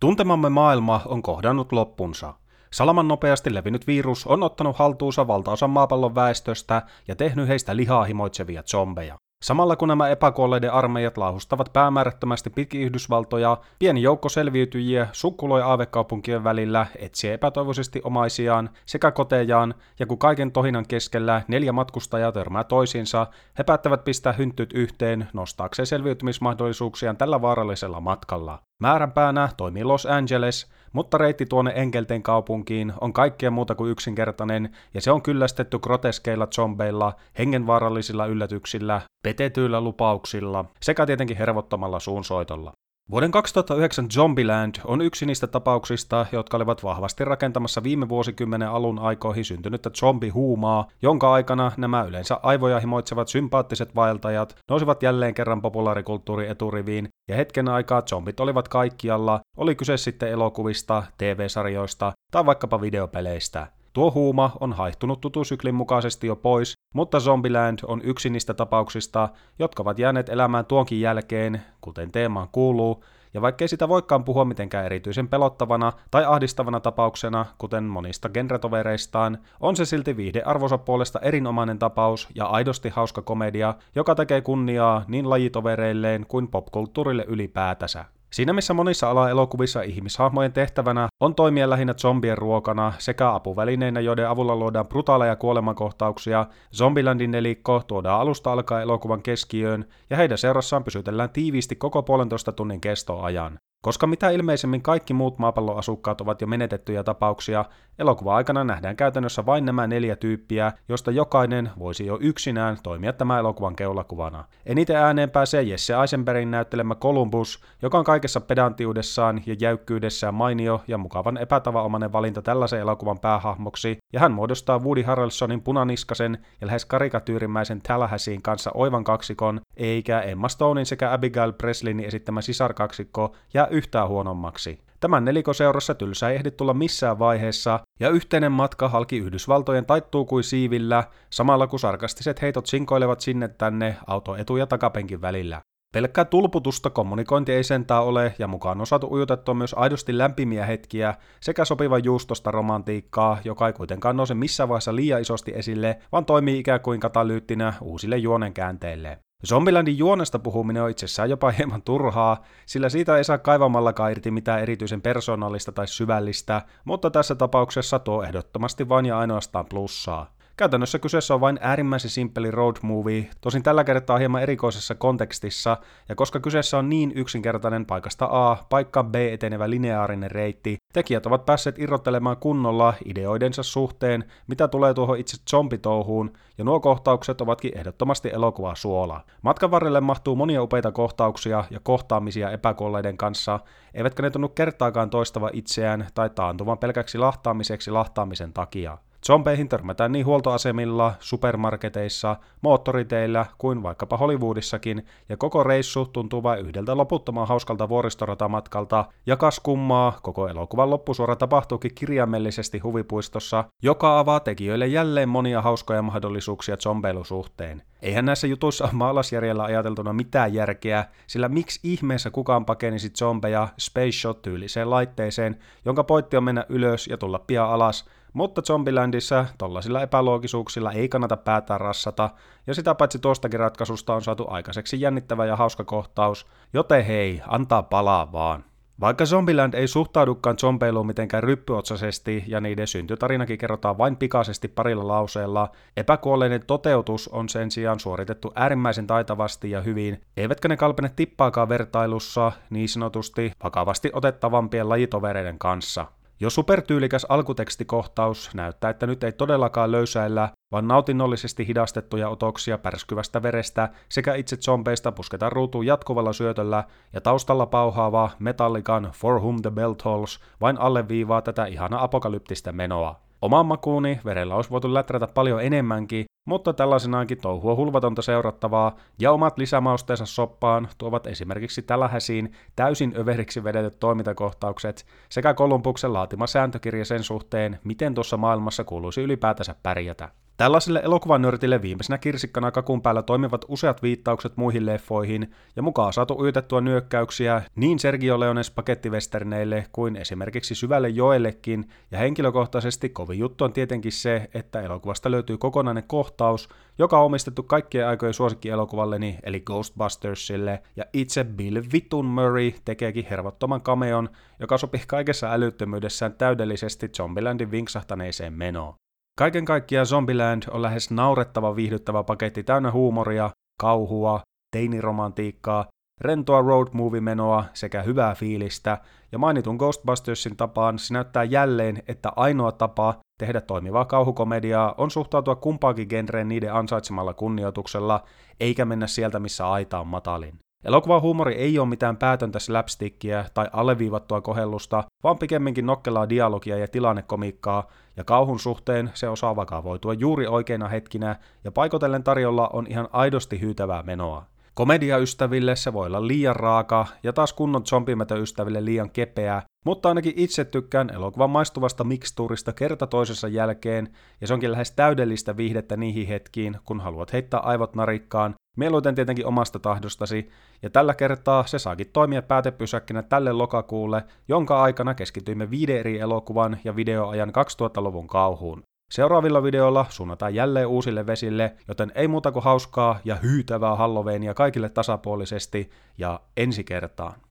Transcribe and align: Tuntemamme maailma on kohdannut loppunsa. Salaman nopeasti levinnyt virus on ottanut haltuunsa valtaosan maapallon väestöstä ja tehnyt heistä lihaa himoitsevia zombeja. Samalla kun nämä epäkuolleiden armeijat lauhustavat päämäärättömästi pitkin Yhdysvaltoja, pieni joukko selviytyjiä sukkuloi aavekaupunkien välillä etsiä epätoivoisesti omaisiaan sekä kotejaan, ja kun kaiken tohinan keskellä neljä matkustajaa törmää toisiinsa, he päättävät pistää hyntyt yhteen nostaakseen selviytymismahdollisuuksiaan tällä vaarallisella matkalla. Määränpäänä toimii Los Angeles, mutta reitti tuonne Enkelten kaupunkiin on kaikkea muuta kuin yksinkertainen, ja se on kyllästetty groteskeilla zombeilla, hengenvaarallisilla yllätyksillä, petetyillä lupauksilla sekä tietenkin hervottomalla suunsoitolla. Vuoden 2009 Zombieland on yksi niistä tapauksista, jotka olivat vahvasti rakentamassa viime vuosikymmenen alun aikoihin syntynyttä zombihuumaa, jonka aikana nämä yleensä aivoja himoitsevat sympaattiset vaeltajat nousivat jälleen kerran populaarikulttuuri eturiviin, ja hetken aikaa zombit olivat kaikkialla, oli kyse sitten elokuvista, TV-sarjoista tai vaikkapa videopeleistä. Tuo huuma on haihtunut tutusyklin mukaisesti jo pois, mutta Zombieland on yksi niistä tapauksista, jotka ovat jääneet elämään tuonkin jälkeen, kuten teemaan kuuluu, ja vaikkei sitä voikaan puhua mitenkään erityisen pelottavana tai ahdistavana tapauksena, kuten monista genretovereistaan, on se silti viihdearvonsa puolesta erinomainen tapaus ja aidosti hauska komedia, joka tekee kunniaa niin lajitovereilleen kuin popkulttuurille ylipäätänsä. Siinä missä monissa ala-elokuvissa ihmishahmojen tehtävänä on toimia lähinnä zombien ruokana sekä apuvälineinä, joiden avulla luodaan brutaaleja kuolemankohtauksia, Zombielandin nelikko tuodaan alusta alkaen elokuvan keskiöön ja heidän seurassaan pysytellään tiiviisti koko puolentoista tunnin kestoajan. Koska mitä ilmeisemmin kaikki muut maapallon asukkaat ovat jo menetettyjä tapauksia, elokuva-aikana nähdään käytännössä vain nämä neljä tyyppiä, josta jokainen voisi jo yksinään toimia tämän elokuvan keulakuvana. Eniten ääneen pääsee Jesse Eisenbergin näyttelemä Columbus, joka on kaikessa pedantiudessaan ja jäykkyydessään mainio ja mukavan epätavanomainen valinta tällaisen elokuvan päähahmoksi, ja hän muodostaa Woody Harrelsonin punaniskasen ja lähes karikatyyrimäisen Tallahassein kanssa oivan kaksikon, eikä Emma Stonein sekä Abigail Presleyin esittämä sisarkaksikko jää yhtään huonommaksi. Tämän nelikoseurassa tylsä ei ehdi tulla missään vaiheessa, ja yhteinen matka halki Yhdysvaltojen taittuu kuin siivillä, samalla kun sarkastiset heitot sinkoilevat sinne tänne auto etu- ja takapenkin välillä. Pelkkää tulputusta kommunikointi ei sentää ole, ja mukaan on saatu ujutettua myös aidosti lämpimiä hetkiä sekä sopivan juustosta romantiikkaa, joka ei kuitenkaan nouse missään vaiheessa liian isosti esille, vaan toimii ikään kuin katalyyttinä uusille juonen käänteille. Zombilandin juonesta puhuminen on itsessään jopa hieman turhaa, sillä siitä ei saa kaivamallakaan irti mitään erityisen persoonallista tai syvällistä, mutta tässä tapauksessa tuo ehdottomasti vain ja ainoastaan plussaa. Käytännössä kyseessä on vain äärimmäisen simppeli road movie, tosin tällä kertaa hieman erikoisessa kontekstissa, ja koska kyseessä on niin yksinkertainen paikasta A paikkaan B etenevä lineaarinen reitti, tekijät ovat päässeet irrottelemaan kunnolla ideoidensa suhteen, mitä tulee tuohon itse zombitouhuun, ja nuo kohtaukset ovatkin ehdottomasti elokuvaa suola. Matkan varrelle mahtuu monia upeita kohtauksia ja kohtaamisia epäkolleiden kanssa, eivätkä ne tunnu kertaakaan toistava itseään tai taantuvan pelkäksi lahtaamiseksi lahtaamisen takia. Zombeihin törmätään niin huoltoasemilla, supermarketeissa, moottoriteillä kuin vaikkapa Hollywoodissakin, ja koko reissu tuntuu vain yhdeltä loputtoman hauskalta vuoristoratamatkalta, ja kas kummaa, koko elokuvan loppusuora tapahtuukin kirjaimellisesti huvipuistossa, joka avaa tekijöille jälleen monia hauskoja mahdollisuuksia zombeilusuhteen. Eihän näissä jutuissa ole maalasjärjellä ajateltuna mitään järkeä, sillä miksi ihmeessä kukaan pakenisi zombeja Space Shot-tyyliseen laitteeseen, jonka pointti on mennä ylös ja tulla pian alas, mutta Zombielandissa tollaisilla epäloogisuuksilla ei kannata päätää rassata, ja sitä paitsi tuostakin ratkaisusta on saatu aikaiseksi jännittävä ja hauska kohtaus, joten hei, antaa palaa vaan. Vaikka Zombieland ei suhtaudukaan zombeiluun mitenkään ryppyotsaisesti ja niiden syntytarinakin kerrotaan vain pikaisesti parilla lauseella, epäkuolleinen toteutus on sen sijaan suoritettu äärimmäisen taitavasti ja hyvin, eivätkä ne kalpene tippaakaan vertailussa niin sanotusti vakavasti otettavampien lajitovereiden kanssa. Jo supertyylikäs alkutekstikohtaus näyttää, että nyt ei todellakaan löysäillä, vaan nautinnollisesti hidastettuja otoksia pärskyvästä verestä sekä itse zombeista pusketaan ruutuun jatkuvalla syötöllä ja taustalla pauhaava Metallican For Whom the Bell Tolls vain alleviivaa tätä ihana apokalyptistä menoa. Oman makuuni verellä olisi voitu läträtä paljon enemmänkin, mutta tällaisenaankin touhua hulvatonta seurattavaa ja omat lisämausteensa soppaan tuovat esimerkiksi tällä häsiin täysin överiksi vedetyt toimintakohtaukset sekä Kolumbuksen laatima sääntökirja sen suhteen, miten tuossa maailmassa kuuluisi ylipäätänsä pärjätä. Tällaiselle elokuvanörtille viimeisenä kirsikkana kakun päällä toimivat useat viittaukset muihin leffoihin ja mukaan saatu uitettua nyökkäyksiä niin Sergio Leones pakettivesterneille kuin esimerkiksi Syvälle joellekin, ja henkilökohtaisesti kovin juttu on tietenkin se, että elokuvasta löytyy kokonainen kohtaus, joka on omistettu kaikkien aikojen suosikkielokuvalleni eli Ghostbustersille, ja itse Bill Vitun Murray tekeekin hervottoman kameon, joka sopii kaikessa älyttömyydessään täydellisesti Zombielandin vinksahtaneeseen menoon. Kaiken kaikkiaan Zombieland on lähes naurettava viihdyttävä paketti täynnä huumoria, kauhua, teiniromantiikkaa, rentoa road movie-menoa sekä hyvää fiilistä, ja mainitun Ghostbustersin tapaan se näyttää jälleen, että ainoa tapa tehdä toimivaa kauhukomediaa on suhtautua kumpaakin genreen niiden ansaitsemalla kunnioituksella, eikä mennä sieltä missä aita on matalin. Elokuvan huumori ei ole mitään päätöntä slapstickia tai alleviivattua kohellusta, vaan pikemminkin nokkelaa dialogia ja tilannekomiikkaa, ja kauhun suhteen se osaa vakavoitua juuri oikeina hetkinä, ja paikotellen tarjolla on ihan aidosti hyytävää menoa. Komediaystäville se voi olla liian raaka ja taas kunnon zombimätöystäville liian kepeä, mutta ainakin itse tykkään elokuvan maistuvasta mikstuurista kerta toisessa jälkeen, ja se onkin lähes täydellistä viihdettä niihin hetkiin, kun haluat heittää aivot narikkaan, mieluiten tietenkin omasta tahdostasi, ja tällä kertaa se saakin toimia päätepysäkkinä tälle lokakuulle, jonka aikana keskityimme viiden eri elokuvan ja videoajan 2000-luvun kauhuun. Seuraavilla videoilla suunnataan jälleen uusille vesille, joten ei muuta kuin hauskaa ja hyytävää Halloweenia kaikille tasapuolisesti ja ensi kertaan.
Tuntemamme 0.00 0.48
maailma 0.48 1.00
on 1.04 1.22
kohdannut 1.22 1.72
loppunsa. 1.72 2.34
Salaman 2.72 3.08
nopeasti 3.08 3.54
levinnyt 3.54 3.86
virus 3.86 4.26
on 4.26 4.42
ottanut 4.42 4.76
haltuunsa 4.76 5.26
valtaosan 5.26 5.70
maapallon 5.70 6.14
väestöstä 6.14 6.82
ja 7.08 7.16
tehnyt 7.16 7.48
heistä 7.48 7.76
lihaa 7.76 8.04
himoitsevia 8.04 8.62
zombeja. 8.62 9.16
Samalla 9.44 9.76
kun 9.76 9.88
nämä 9.88 10.08
epäkuolleiden 10.08 10.72
armeijat 10.72 11.18
lauhustavat 11.18 11.72
päämäärättömästi 11.72 12.50
pitkin 12.50 12.80
Yhdysvaltoja, 12.80 13.56
pieni 13.78 14.02
joukko 14.02 14.28
selviytyjiä 14.28 15.08
sukkuloi 15.12 15.62
aavekaupunkien 15.62 16.44
välillä 16.44 16.86
etsiä 16.98 17.34
epätoivoisesti 17.34 18.00
omaisiaan 18.04 18.70
sekä 18.86 19.10
kotejaan, 19.10 19.74
ja 19.98 20.06
kun 20.06 20.18
kaiken 20.18 20.52
tohinan 20.52 20.86
keskellä 20.88 21.42
neljä 21.48 21.72
matkustajaa 21.72 22.32
törmää 22.32 22.64
toisiinsa, 22.64 23.26
he 23.58 23.64
päättävät 23.64 24.04
pistää 24.04 24.32
hyntyt 24.32 24.72
yhteen 24.72 25.28
nostaakseen 25.32 25.86
selviytymismahdollisuuksiaan 25.86 27.16
tällä 27.16 27.42
vaarallisella 27.42 28.00
matkalla. 28.00 28.58
Määränpäänä 28.82 29.48
toimii 29.56 29.84
Los 29.84 30.06
Angeles, 30.06 30.70
mutta 30.92 31.18
reitti 31.18 31.46
tuonne 31.46 31.72
Enkelten 31.74 32.22
kaupunkiin 32.22 32.92
on 33.00 33.12
kaikkea 33.12 33.50
muuta 33.50 33.74
kuin 33.74 33.90
yksinkertainen, 33.90 34.76
ja 34.94 35.00
se 35.00 35.10
on 35.10 35.22
kyllästetty 35.22 35.78
groteskeilla 35.78 36.46
zombeilla, 36.46 37.12
hengenvaarallisilla 37.38 38.26
yllätyksillä, 38.26 39.00
petetyillä 39.22 39.80
lupauksilla 39.80 40.64
sekä 40.82 41.06
tietenkin 41.06 41.36
hervottomalla 41.36 42.00
suunsoitolla. 42.00 42.72
Vuoden 43.10 43.30
2009 43.30 44.10
Zombieland 44.10 44.74
on 44.84 45.00
yksi 45.00 45.26
niistä 45.26 45.46
tapauksista, 45.46 46.26
jotka 46.32 46.56
olivat 46.56 46.84
vahvasti 46.84 47.24
rakentamassa 47.24 47.82
viime 47.82 48.08
vuosikymmenen 48.08 48.68
alun 48.68 48.98
aikoihin 48.98 49.44
syntynyttä 49.44 49.90
zombihuumaa, 49.90 50.88
jonka 51.02 51.32
aikana 51.32 51.72
nämä 51.76 52.02
yleensä 52.02 52.40
aivoja 52.42 52.80
himoitsevat 52.80 53.28
sympaattiset 53.28 53.94
vaeltajat 53.94 54.56
nousivat 54.70 55.02
jälleen 55.02 55.34
kerran 55.34 55.62
populaarikulttuuri 55.62 56.48
eturiviin, 56.48 57.08
ja 57.28 57.36
hetken 57.36 57.68
aikaa 57.68 58.02
zombit 58.02 58.40
olivat 58.40 58.68
kaikkialla, 58.68 59.40
oli 59.56 59.74
kyse 59.74 59.96
sitten 59.96 60.30
elokuvista, 60.30 61.02
TV-sarjoista 61.18 62.12
tai 62.30 62.46
vaikkapa 62.46 62.80
videopeleistä. 62.80 63.66
Tuo 63.96 64.10
huuma 64.10 64.50
on 64.60 64.72
haihtunut 64.72 65.20
tutusyklin 65.20 65.74
mukaisesti 65.74 66.26
jo 66.26 66.36
pois, 66.36 66.74
mutta 66.94 67.20
Zombieland 67.20 67.78
on 67.86 68.00
yksi 68.04 68.30
niistä 68.30 68.54
tapauksista, 68.54 69.28
jotka 69.58 69.82
ovat 69.82 69.98
jääneet 69.98 70.28
elämään 70.28 70.66
tuonkin 70.66 71.00
jälkeen, 71.00 71.62
kuten 71.80 72.12
teemaan 72.12 72.48
kuuluu, 72.52 73.04
ja 73.34 73.42
vaikkei 73.42 73.68
sitä 73.68 73.88
voikaan 73.88 74.24
puhua 74.24 74.44
mitenkään 74.44 74.86
erityisen 74.86 75.28
pelottavana 75.28 75.92
tai 76.10 76.24
ahdistavana 76.24 76.80
tapauksena, 76.80 77.46
kuten 77.58 77.84
monista 77.84 78.28
genretovereistaan, 78.28 79.38
on 79.60 79.76
se 79.76 79.84
silti 79.84 80.16
viihdearvonsa 80.16 80.78
puolesta 80.78 81.20
erinomainen 81.20 81.78
tapaus 81.78 82.28
ja 82.34 82.46
aidosti 82.46 82.88
hauska 82.88 83.22
komedia, 83.22 83.74
joka 83.94 84.14
tekee 84.14 84.40
kunniaa 84.40 85.04
niin 85.08 85.30
lajitovereilleen 85.30 86.26
kuin 86.26 86.48
popkulttuurille 86.48 87.24
ylipäätänsä. 87.28 88.04
Siinä 88.32 88.52
missä 88.52 88.74
monissa 88.74 89.10
ala-elokuvissa 89.10 89.82
ihmishahmojen 89.82 90.52
tehtävänä 90.52 91.08
on 91.20 91.34
toimia 91.34 91.70
lähinnä 91.70 91.94
zombien 91.94 92.38
ruokana 92.38 92.92
sekä 92.98 93.34
apuvälineinä, 93.34 94.00
joiden 94.00 94.28
avulla 94.28 94.56
luodaan 94.56 94.86
brutaaleja 94.86 95.36
kuolemankohtauksia, 95.36 96.46
Zombielandin 96.76 97.30
nelikko 97.30 97.82
tuodaan 97.86 98.20
alusta 98.20 98.52
alkaen 98.52 98.82
elokuvan 98.82 99.22
keskiöön 99.22 99.84
ja 100.10 100.16
heidän 100.16 100.38
seurassaan 100.38 100.84
pysytellään 100.84 101.30
tiiviisti 101.30 101.76
koko 101.76 102.02
puolentoista 102.02 102.52
tunnin 102.52 102.80
kestoajan. 102.80 103.58
Koska 103.86 104.06
mitä 104.06 104.30
ilmeisemmin 104.30 104.82
kaikki 104.82 105.14
muut 105.14 105.38
maapallon 105.38 105.78
asukkaat 105.78 106.20
ovat 106.20 106.40
jo 106.40 106.46
menetettyjä 106.46 107.04
tapauksia, 107.04 107.64
elokuva-aikana 107.98 108.64
nähdään 108.64 108.96
käytännössä 108.96 109.46
vain 109.46 109.64
nämä 109.64 109.86
neljä 109.86 110.16
tyyppiä, 110.16 110.72
josta 110.88 111.10
jokainen 111.10 111.70
voisi 111.78 112.06
jo 112.06 112.18
yksinään 112.20 112.76
toimia 112.82 113.12
tämän 113.12 113.38
elokuvan 113.38 113.76
keulakuvana. 113.76 114.44
Eniten 114.66 114.96
ääneen 114.96 115.30
pääsee 115.30 115.62
Jesse 115.62 115.94
Eisenbergin 116.00 116.50
näyttelemä 116.50 116.94
Columbus, 116.94 117.62
joka 117.82 117.98
on 117.98 118.04
kaikessa 118.04 118.40
pedantiudessaan 118.40 119.42
ja 119.46 119.56
jäykkyydessään 119.60 120.34
mainio 120.34 120.82
ja 120.88 120.98
mukavan 120.98 121.36
epätavanomainen 121.36 122.12
valinta 122.12 122.42
tällaisen 122.42 122.80
elokuvan 122.80 123.18
päähahmoksi, 123.18 123.98
ja 124.12 124.20
hän 124.20 124.32
muodostaa 124.32 124.78
Woody 124.78 125.02
Harrelsonin 125.02 125.62
punaniskasen 125.62 126.38
ja 126.60 126.66
lähes 126.66 126.84
karikatyyrimäisen 126.84 127.82
Tallahassein 127.82 128.42
kanssa 128.42 128.70
oivan 128.74 129.04
kaksikon, 129.04 129.60
eikä 129.76 130.20
Emma 130.20 130.48
Stonein 130.48 130.86
sekä 130.86 131.12
Abigail 131.12 131.52
Presleyin 131.52 132.00
esittämä 132.00 132.40
sisarkaksikko 132.40 133.34
jää 133.54 133.68
yhtään 133.76 134.08
huonommaksi. 134.08 134.78
Tämän 135.00 135.24
nelikoseurassa 135.24 135.94
tylsä 135.94 136.28
ei 136.28 136.36
ehdi 136.36 136.50
tulla 136.50 136.74
missään 136.74 137.18
vaiheessa, 137.18 137.80
ja 138.00 138.08
yhteinen 138.08 138.52
matka 138.52 138.88
halki 138.88 139.18
Yhdysvaltojen 139.18 139.86
taittuu 139.86 140.24
kuin 140.24 140.44
siivillä, 140.44 141.04
samalla 141.30 141.66
kun 141.66 141.78
sarkastiset 141.78 142.42
heitot 142.42 142.66
sinkoilevat 142.66 143.20
sinne 143.20 143.48
tänne 143.48 143.96
auto 144.06 144.36
etu- 144.36 144.56
ja 144.56 144.66
takapenkin 144.66 145.20
välillä. 145.20 145.60
Pelkkää 145.92 146.24
tulputusta 146.24 146.90
kommunikointi 146.90 147.52
ei 147.52 147.64
sentää 147.64 148.00
ole, 148.00 148.34
ja 148.38 148.48
mukaan 148.48 148.80
on 148.80 148.86
saatu 148.86 149.12
ujutettua 149.12 149.54
myös 149.54 149.74
aidosti 149.74 150.18
lämpimiä 150.18 150.66
hetkiä 150.66 151.14
sekä 151.40 151.64
sopivan 151.64 152.04
juustosta 152.04 152.50
romantiikkaa, 152.50 153.38
joka 153.44 153.66
ei 153.66 153.72
kuitenkaan 153.72 154.16
nouse 154.16 154.34
missään 154.34 154.68
vaiheessa 154.68 154.96
liian 154.96 155.20
isosti 155.20 155.52
esille, 155.54 155.98
vaan 156.12 156.24
toimii 156.24 156.58
ikään 156.58 156.80
kuin 156.80 157.00
katalyyttinä 157.00 157.72
uusille 157.80 158.16
juonen 158.16 158.52
käänteille. 158.52 159.18
Zombilandin 159.46 159.98
juonesta 159.98 160.38
puhuminen 160.38 160.82
on 160.82 160.90
itsessään 160.90 161.30
jopa 161.30 161.50
hieman 161.58 161.82
turhaa, 161.82 162.42
sillä 162.66 162.88
siitä 162.88 163.16
ei 163.16 163.24
saa 163.24 163.38
kaivamallakaan 163.38 164.12
irti 164.12 164.30
mitään 164.30 164.60
erityisen 164.60 165.02
persoonallista 165.02 165.72
tai 165.72 165.88
syvällistä, 165.88 166.62
mutta 166.84 167.10
tässä 167.10 167.34
tapauksessa 167.34 167.98
tuo 167.98 168.22
ehdottomasti 168.22 168.88
vain 168.88 169.06
ja 169.06 169.18
ainoastaan 169.18 169.66
plussaa. 169.66 170.35
Käytännössä 170.58 170.98
kyseessä 170.98 171.34
on 171.34 171.40
vain 171.40 171.58
äärimmäisen 171.60 172.10
simppeli 172.10 172.50
road 172.50 172.76
movie, 172.82 173.30
tosin 173.40 173.62
tällä 173.62 173.84
kertaa 173.84 174.18
hieman 174.18 174.42
erikoisessa 174.42 174.94
kontekstissa, 174.94 175.76
ja 176.08 176.14
koska 176.14 176.40
kyseessä 176.40 176.78
on 176.78 176.88
niin 176.88 177.12
yksinkertainen 177.14 177.86
paikasta 177.86 178.28
A 178.30 178.56
paikkaan 178.70 179.10
B 179.10 179.14
etenevä 179.14 179.70
lineaarinen 179.70 180.30
reitti, 180.30 180.76
tekijät 180.92 181.26
ovat 181.26 181.46
päässeet 181.46 181.78
irrottelemaan 181.78 182.36
kunnolla 182.36 182.94
ideoidensa 183.04 183.62
suhteen, 183.62 184.24
mitä 184.46 184.68
tulee 184.68 184.94
tuohon 184.94 185.18
itse 185.18 185.36
zombitouhuun, 185.50 186.32
ja 186.58 186.64
nuo 186.64 186.80
kohtaukset 186.80 187.40
ovatkin 187.40 187.78
ehdottomasti 187.78 188.30
elokuvaa 188.32 188.74
suola. 188.74 189.20
Matkan 189.42 189.70
varrelle 189.70 190.00
mahtuu 190.00 190.36
monia 190.36 190.62
upeita 190.62 190.92
kohtauksia 190.92 191.64
ja 191.70 191.80
kohtaamisia 191.82 192.50
epäkolleiden 192.50 193.16
kanssa, 193.16 193.60
eivätkä 193.94 194.22
ne 194.22 194.30
tunnu 194.30 194.48
kertaakaan 194.48 195.10
toistava 195.10 195.50
itseään 195.52 196.06
tai 196.14 196.30
taantuvan 196.30 196.78
pelkäksi 196.78 197.18
lahtaamiseksi 197.18 197.90
lahtaamisen 197.90 198.52
takia. 198.52 198.98
Zombeihin 199.26 199.68
törmätään 199.68 200.12
niin 200.12 200.26
huoltoasemilla, 200.26 201.14
supermarketeissa, 201.20 202.36
moottoriteillä 202.60 203.46
kuin 203.58 203.82
vaikkapa 203.82 204.16
Hollywoodissakin, 204.16 205.06
ja 205.28 205.36
koko 205.36 205.64
reissu 205.64 206.04
tuntuu 206.04 206.42
vain 206.42 206.66
yhdeltä 206.66 206.96
loputtoman 206.96 207.48
hauskalta 207.48 207.88
vuoristoratamatkalta, 207.88 209.04
ja 209.26 209.36
kas 209.36 209.60
kummaa, 209.60 210.18
koko 210.22 210.48
elokuvan 210.48 210.90
loppusuora 210.90 211.36
tapahtuukin 211.36 211.94
kirjaimellisesti 211.94 212.78
huvipuistossa, 212.78 213.64
joka 213.82 214.18
avaa 214.18 214.40
tekijöille 214.40 214.86
jälleen 214.86 215.28
monia 215.28 215.62
hauskoja 215.62 216.02
mahdollisuuksia 216.02 216.76
zombeilusuhteen. 216.76 217.82
Eihän 218.02 218.24
näissä 218.24 218.46
jutuissa 218.46 218.84
ole 218.84 218.92
maalasjärjellä 218.92 219.64
ajateltuna 219.64 220.12
mitään 220.12 220.54
järkeä, 220.54 221.04
sillä 221.26 221.48
miksi 221.48 221.80
ihmeessä 221.82 222.30
kukaan 222.30 222.64
pakenisi 222.64 223.10
zombeja 223.10 223.68
Space 223.78 224.12
Shot-tyyliseen 224.12 224.90
laitteeseen, 224.90 225.56
jonka 225.84 226.04
pointti 226.04 226.36
on 226.36 226.44
mennä 226.44 226.64
ylös 226.68 227.06
ja 227.06 227.18
tulla 227.18 227.38
pian 227.38 227.68
alas, 227.68 228.04
mutta 228.36 228.62
Zombielandissa 228.62 229.46
tollaisilla 229.58 230.02
epäloogisuuksilla 230.02 230.92
ei 230.92 231.08
kannata 231.08 231.36
päätää 231.36 231.78
rassata, 231.78 232.30
ja 232.66 232.74
sitä 232.74 232.94
paitsi 232.94 233.18
tuostakin 233.18 233.60
ratkaisusta 233.60 234.14
on 234.14 234.22
saatu 234.22 234.44
aikaiseksi 234.48 235.00
jännittävä 235.00 235.46
ja 235.46 235.56
hauska 235.56 235.84
kohtaus, 235.84 236.46
joten 236.72 237.04
hei, 237.04 237.42
antaa 237.48 237.82
palaa 237.82 238.32
vaan. 238.32 238.64
Vaikka 239.00 239.26
Zombieland 239.26 239.74
ei 239.74 239.88
suhtaudukaan 239.88 240.58
zombeiluun 240.58 241.06
mitenkään 241.06 241.42
ryppyotsaisesti 241.42 242.44
ja 242.46 242.60
niiden 242.60 242.86
syntytarinakin 242.86 243.58
kerrotaan 243.58 243.98
vain 243.98 244.16
pikaisesti 244.16 244.68
parilla 244.68 245.08
lauseella, 245.08 245.68
epäkuolleinen 245.96 246.66
toteutus 246.66 247.28
on 247.28 247.48
sen 247.48 247.70
sijaan 247.70 248.00
suoritettu 248.00 248.52
äärimmäisen 248.54 249.06
taitavasti 249.06 249.70
ja 249.70 249.80
hyvin, 249.80 250.20
eivätkä 250.36 250.68
ne 250.68 250.76
kalpene 250.76 251.10
tippaakaan 251.16 251.68
vertailussa 251.68 252.52
niin 252.70 252.88
sanotusti 252.88 253.52
vakavasti 253.64 254.10
otettavampien 254.12 254.88
lajitovereiden 254.88 255.58
kanssa. 255.58 256.06
Jo 256.40 256.50
supertyylikäs 256.50 257.26
alkutekstikohtaus 257.28 258.50
näyttää, 258.54 258.90
että 258.90 259.06
nyt 259.06 259.24
ei 259.24 259.32
todellakaan 259.32 259.92
löysäillä, 259.92 260.48
vaan 260.72 260.88
nautinnollisesti 260.88 261.66
hidastettuja 261.66 262.28
otoksia 262.28 262.78
pärskyvästä 262.78 263.42
verestä 263.42 263.88
sekä 264.08 264.34
itse 264.34 264.56
zombeista 264.56 265.12
pusketaan 265.12 265.52
ruutuun 265.52 265.86
jatkuvalla 265.86 266.32
syötöllä 266.32 266.84
ja 267.12 267.20
taustalla 267.20 267.66
pauhaava 267.66 268.30
Metallican 268.38 269.10
For 269.14 269.40
Whom 269.40 269.62
the 269.62 269.70
Bell 269.70 269.92
Tolls 269.92 270.40
vain 270.60 270.80
alleviivaa 270.80 271.42
tätä 271.42 271.66
ihana 271.66 272.02
apokalyptistä 272.02 272.72
menoa. 272.72 273.20
Oman 273.42 273.66
makuuni 273.66 274.20
verellä 274.24 274.54
olisi 274.54 274.70
voitu 274.70 274.94
läträtä 274.94 275.26
paljon 275.26 275.62
enemmänkin, 275.62 276.24
mutta 276.46 276.72
tällaisenaankin 276.72 277.40
touhua 277.40 277.74
hulvatonta 277.74 278.22
seurattavaa 278.22 278.96
ja 279.18 279.32
omat 279.32 279.58
lisämausteensa 279.58 280.26
soppaan 280.26 280.88
tuovat 280.98 281.26
esimerkiksi 281.26 281.82
tällä 281.82 282.08
häsiin 282.08 282.52
täysin 282.76 283.14
överiksi 283.16 283.64
vedetyt 283.64 284.00
toimintakohtaukset 284.00 285.06
sekä 285.28 285.54
Kolumbuksen 285.54 286.12
laatima 286.12 286.46
sääntökirja 286.46 287.04
sen 287.04 287.22
suhteen, 287.22 287.78
miten 287.84 288.14
tuossa 288.14 288.36
maailmassa 288.36 288.84
kuuluisi 288.84 289.22
ylipäätänsä 289.22 289.74
pärjätä. 289.82 290.28
Tällaiselle 290.56 291.00
elokuvanörtille 291.04 291.82
viimeisenä 291.82 292.18
kirsikkana 292.18 292.70
kakun 292.70 293.02
päällä 293.02 293.22
toimivat 293.22 293.64
useat 293.68 294.02
viittaukset 294.02 294.56
muihin 294.56 294.86
leffoihin 294.86 295.50
ja 295.76 295.82
mukaan 295.82 296.12
saatu 296.12 296.34
uitettua 296.34 296.80
nyökkäyksiä 296.80 297.62
niin 297.74 297.98
Sergio 297.98 298.40
Leones 298.40 298.70
pakettivesterneille 298.70 299.86
kuin 299.92 300.16
esimerkiksi 300.16 300.74
Syvälle 300.74 301.08
joellekin, 301.08 301.88
ja 302.10 302.18
henkilökohtaisesti 302.18 303.08
kovin 303.08 303.38
juttu 303.38 303.64
on 303.64 303.72
tietenkin 303.72 304.12
se, 304.12 304.48
että 304.54 304.80
elokuvasta 304.80 305.30
löytyy 305.30 305.58
kokonainen 305.58 306.04
kohtaus, 306.06 306.68
joka 306.98 307.18
on 307.18 307.24
omistettu 307.24 307.62
kaikkien 307.62 308.08
aikojen 308.08 308.34
suosikkielokuvalleni 308.34 309.38
eli 309.42 309.60
Ghostbustersille, 309.60 310.82
ja 310.96 311.04
itse 311.12 311.44
Bill 311.44 311.82
Vitun 311.92 312.26
Murray 312.26 312.72
tekeekin 312.84 313.26
hervottoman 313.30 313.82
kameon, 313.82 314.28
joka 314.60 314.78
sopii 314.78 315.02
kaikessa 315.06 315.52
älyttömyydessään 315.52 316.34
täydellisesti 316.34 317.08
Zombielandin 317.08 317.70
vinksahtaneeseen 317.70 318.52
menoon. 318.52 318.94
Kaiken 319.38 319.64
kaikkiaan 319.64 320.06
Zombieland 320.06 320.62
on 320.70 320.82
lähes 320.82 321.10
naurettava 321.10 321.76
viihdyttävä 321.76 322.22
paketti 322.22 322.62
täynnä 322.62 322.90
huumoria, 322.90 323.50
kauhua, 323.80 324.40
teiniromantiikkaa, 324.70 325.86
rentoa 326.20 326.60
road 326.62 326.88
movie-menoa 326.92 327.64
sekä 327.74 328.02
hyvää 328.02 328.34
fiilistä, 328.34 328.98
ja 329.32 329.38
mainitun 329.38 329.76
Ghostbustersin 329.76 330.56
tapaan 330.56 330.98
se 330.98 331.14
näyttää 331.14 331.44
jälleen, 331.44 332.02
että 332.08 332.32
ainoa 332.36 332.72
tapa 332.72 333.14
tehdä 333.38 333.60
toimivaa 333.60 334.04
kauhukomediaa 334.04 334.94
on 334.98 335.10
suhtautua 335.10 335.56
kumpaakin 335.56 336.08
genreen 336.08 336.48
niiden 336.48 336.74
ansaitsemalla 336.74 337.34
kunnioituksella, 337.34 338.24
eikä 338.60 338.84
mennä 338.84 339.06
sieltä 339.06 339.38
missä 339.38 339.70
aita 339.70 340.00
on 340.00 340.06
matalin. 340.06 340.58
Elokuvan 340.86 341.22
huumori 341.22 341.54
ei 341.54 341.78
ole 341.78 341.88
mitään 341.88 342.16
päätöntä 342.16 342.58
slapstickia 342.58 343.44
tai 343.54 343.66
alleviivattua 343.72 344.40
kohellusta, 344.40 345.04
vaan 345.22 345.38
pikemminkin 345.38 345.86
nokkelaa 345.86 346.28
dialogia 346.28 346.78
ja 346.78 346.88
tilannekomiikkaa, 346.88 347.86
ja 348.16 348.24
kauhun 348.24 348.60
suhteen 348.60 349.10
se 349.14 349.28
osaa 349.28 349.56
vakavoitua 349.56 350.14
juuri 350.14 350.46
oikeina 350.46 350.88
hetkinä, 350.88 351.36
ja 351.64 351.72
paikotellen 351.72 352.22
tarjolla 352.22 352.70
on 352.72 352.86
ihan 352.86 353.08
aidosti 353.12 353.60
hyytävää 353.60 354.02
menoa. 354.02 354.46
Komediaystäville 354.74 355.76
se 355.76 355.92
voi 355.92 356.06
olla 356.06 356.26
liian 356.26 356.56
raaka 356.56 357.06
ja 357.22 357.32
taas 357.32 357.52
kunnon 357.52 357.86
zombimätöystäville 357.86 358.84
liian 358.84 359.10
kepeä, 359.10 359.62
mutta 359.84 360.08
ainakin 360.08 360.32
itse 360.36 360.64
tykkään 360.64 361.10
elokuvan 361.14 361.50
maistuvasta 361.50 362.04
mikstuurista 362.04 362.72
kerta 362.72 363.06
toisessa 363.06 363.48
jälkeen, 363.48 364.08
ja 364.40 364.46
se 364.46 364.54
onkin 364.54 364.72
lähes 364.72 364.90
täydellistä 364.90 365.56
viihdettä 365.56 365.96
niihin 365.96 366.26
hetkiin, 366.26 366.76
kun 366.84 367.00
haluat 367.00 367.32
heittää 367.32 367.60
aivot 367.60 367.94
narikkaan, 367.94 368.54
mieluiten 368.76 369.14
tietenkin 369.14 369.46
omasta 369.46 369.78
tahdostasi, 369.78 370.48
ja 370.82 370.90
tällä 370.90 371.14
kertaa 371.14 371.66
se 371.66 371.78
saakin 371.78 372.10
toimia 372.12 372.42
päätepysäkkinä 372.42 373.22
tälle 373.22 373.52
lokakuulle, 373.52 374.24
jonka 374.48 374.82
aikana 374.82 375.14
keskityimme 375.14 375.70
viiden 375.70 375.96
eri 375.96 376.18
elokuvan 376.18 376.78
ja 376.84 376.96
videoajan 376.96 377.48
2000-luvun 377.48 378.26
kauhuun. 378.26 378.82
Seuraavilla 379.10 379.62
videoilla 379.62 380.06
suunnataan 380.08 380.54
jälleen 380.54 380.86
uusille 380.86 381.26
vesille, 381.26 381.76
joten 381.88 382.12
ei 382.14 382.28
muuta 382.28 382.52
kuin 382.52 382.64
hauskaa 382.64 383.18
ja 383.24 383.36
hyytävää 383.36 383.96
Halloweenia 383.96 384.54
kaikille 384.54 384.88
tasapuolisesti 384.88 385.90
ja 386.18 386.40
ensi 386.56 386.84
kertaan. 386.84 387.45